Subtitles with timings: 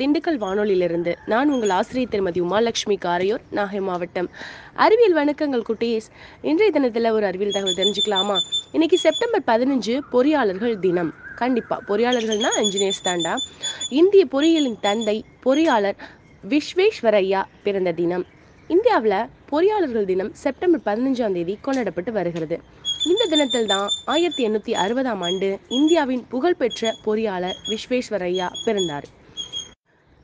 [0.00, 4.28] திண்டுக்கல் வானொலியிலிருந்து நான் உங்கள் ஆசிரியர் திருமதி உமாலட்சுமி காரையூர் நாகை மாவட்டம்.
[4.84, 6.06] அறிவியல் வணக்கங்கள் குட்டீஸ்
[6.42, 8.36] இன்றைய தினத்தில் ஒரு அறிவியல் தகவல் தெரிஞ்சுக்கலாமா?
[8.72, 11.14] இன்னைக்கு செப்டம்பர் பதினஞ்சு பொறியாளர்கள் தினம்.
[11.34, 13.34] கண்டிப்பா பொறியாளர்கள்னா இன்ஜினியர்ஸ் தாண்டா
[14.00, 16.00] இந்திய பொறியியலின் தந்தை பொறியாளர்
[16.48, 18.26] விஸ்வேஸ்வரையா பிறந்த தினம்.
[18.68, 19.18] இந்தியாவில்
[19.52, 22.58] பொறியாளர்கள் தினம் செப்டம்பர் பதினஞ்சாம் தேதி கொண்டாடப்பட்டு வருகிறது.
[23.06, 29.08] இந்த தினத்தில் தான் ஆயிரத்தி எண்ணூற்றி அறுபதாம் ஆண்டு இந்தியாவின் புகழ்பெற்ற பொறியாளர் விஸ்வேஸ்வரையா பிறந்தார்.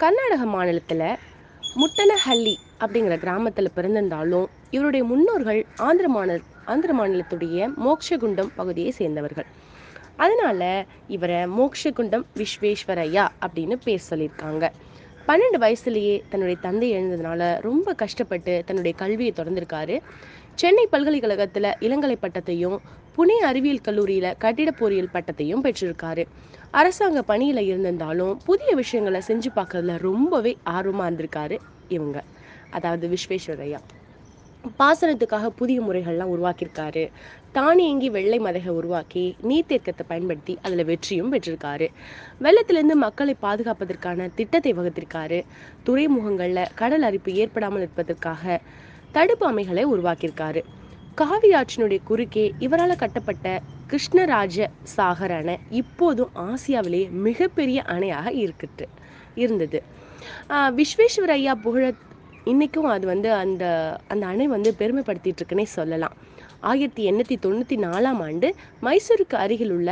[0.03, 1.17] கர்நாடக மாநிலத்தில்
[1.77, 9.47] முட்டனஹள்ளி அப்படிங்கிற கிராமத்தில் பிறந்திருந்தாலும் இவருடைய முன்னோர்கள் ஆந்திர மாநில ஆந்திர மாநிலத்துடைய மோக்ஷகுண்டம் பகுதியை சேர்ந்தவர்கள்.
[10.16, 14.70] அதனால இவரை மோக்ஷகுண்டம் விஸ்வேஸ்வரையா அப்படின்னு பேர் சொல்லியிருக்காங்க.
[15.29, 19.98] பன்னெண்டு வயசுலேயே தன்னுடைய தந்தை எழுந்ததுனால ரொம்ப கஷ்டப்பட்டு தன்னுடைய கல்வியை தொடர்ந்திருக்காரு.
[20.55, 22.78] சென்னை பல்கலைக்கழகத்தில் இளங்கலை பட்டத்தையும்
[23.18, 26.24] புனே அறிவியல் கல்லூரியில் கட்டிட பொறியியல் பட்டத்தையும் பெற்றிருக்காரு.
[26.70, 31.56] அரசாங்க பணியில் இருந்திருந்தாலும் புதிய விஷயங்களை செஞ்சு பார்க்கறதுல ரொம்பவே ஆர்வமாக இருந்திருக்காரு
[31.88, 32.18] இவங்க.
[32.70, 33.80] அதாவது விஸ்வேஸ்வரையா
[34.78, 37.05] பாசனத்துக்காக புதிய முறைகள்லாம் உருவாக்கியிருக்காரு.
[37.52, 41.86] தானியங்கி வெள்ளை மதகை உருவாக்கி நீர்த்தேக்கத்தை பயன்படுத்தி அதில் வெற்றியும் பெற்றிருக்காரு.
[42.41, 45.41] வெள்ளத்திலேருந்து மக்களை பாதுகாப்பதற்கான திட்டத்தை வகுத்திருக்காரு.
[45.84, 48.60] துறைமுகங்களில் கடல் அரிப்பு ஏற்படாமல் இருப்பதற்காக
[49.14, 50.62] தடுப்பு அமைகளை உருவாக்கியிருக்காரு.
[51.20, 53.47] காவியாற்றினுடைய குறுக்கே இவரால் கட்டப்பட்ட
[53.91, 58.86] கிருஷ்ணராஜ சாகர் அணை இப்போதும் ஆசியாவிலேயே மிகப்பெரிய அணையாக இருக்குது
[59.42, 59.78] இருந்தது.
[60.50, 61.84] விஸ்வேஸ்வர் விஸ்வேஸ்வர ஐயா புகழ
[62.52, 63.64] இன்னைக்கும் அது வந்து அந்த
[64.12, 66.14] அந்த அணை வந்து பெருமைப்படுத்திட்டு இருக்குன்னே சொல்லலாம்.
[66.70, 68.50] ஆயிரத்தி எண்ணூற்றி தொண்ணூற்றி நாலாம் ஆண்டு
[68.88, 69.91] மைசூருக்கு அருகில் உள்ள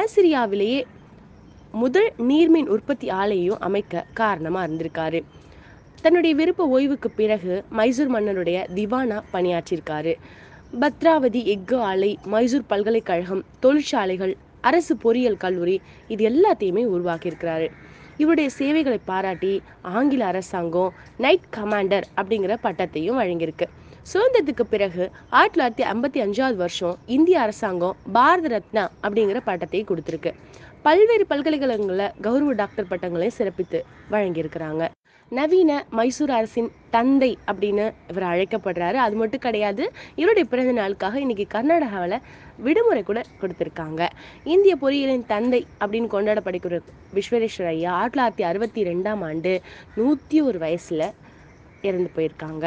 [0.00, 0.80] ஆசிரியாவிலேயே
[1.82, 5.20] முதல் நீர்மின் உற்பத்தி ஆலையையும் அமைக்க காரணமாக இருந்திருக்காரு.
[6.04, 10.14] தன்னுடைய விருப்ப ஓய்வுக்கு பிறகு மைசூர் மன்னருடைய திவானா பணியாற்றியிருக்காரு.
[10.74, 14.32] பத்ராவதி எஃகு ஆலை மைசூர் பல்கலைக்கழகம் தொழிற்சாலைகள்
[14.64, 15.76] அரசு பொறியியல் கல்லூரி
[16.10, 17.66] இது எல்லாத்தையுமே உருவாக்கியிருக்கிறாரு.
[18.18, 19.52] இவருடைய சேவைகளை பாராட்டி
[19.90, 23.66] ஆங்கில அரசாங்கம் நைட் கமாண்டர் அப்படிங்கிற பட்டத்தையும் வழங்கியிருக்கு.
[24.12, 30.32] சுதந்திரத்துக்கு பிறகு ஆயிரத்தி தொள்ளாயிரத்தி ஐம்பத்தி அஞ்சாவது வருஷம் இந்திய அரசாங்கம் பாரத ரத்னா அப்படிங்கிற பட்டத்தை கொடுத்துருக்கு.
[30.82, 34.88] பல்வேறு பல்கலைக்கழகங்களில் கௌரவ டாக்டர் பட்டங்களையும் சிறப்பித்து வழங்கியிருக்கிறாங்க.
[35.30, 38.98] நவீன மைசூர் அரசின் தந்தை அப்படின்னு இவர் அழைக்கப்படுறாரு.
[39.04, 39.84] அது மட்டும் கிடையாது
[40.14, 42.18] இவருடைய பிறந்த நாளுக்காக இன்னைக்கு கர்நாடகாவில்
[42.66, 44.02] விடுமுறை கூட கொடுத்துருக்காங்க.
[44.54, 46.80] இந்திய பொறியியலின் தந்தை அப்படின்னு கொண்டாடப்படுகிற
[47.14, 49.54] விஸ்வேஸ்வர ஐயா ஆயிரத்தி தொள்ளாயிரத்தி அறுபத்தி ரெண்டாம் ஆண்டு
[49.94, 51.06] நூற்றி ஒரு வயசில்
[51.82, 52.66] இறந்து போயிருக்காங்க.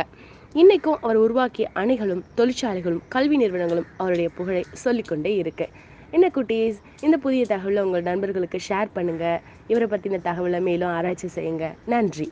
[0.55, 5.65] இன்னைக்கும் அவர் உருவாக்கிய அணைகளும் தொழிற்சாலைகளும் கல்வி நிறுவனங்களும் அவருடைய புகழை சொல்லிக்கொண்டே இருக்கு.
[6.13, 6.77] என்ன குட்டீஸ்?
[6.99, 9.25] இந்த புதிய தகவலை உங்கள் நண்பர்களுக்கு ஷேர் பண்ணுங்க.
[9.67, 11.65] இவரை பற்றின தகவலை மேலும் ஆராய்ச்சி செய்யுங்க.
[11.85, 12.27] நன்றி.